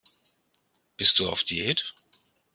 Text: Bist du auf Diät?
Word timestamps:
Bist 0.97 1.19
du 1.19 1.29
auf 1.29 1.43
Diät? 1.43 1.93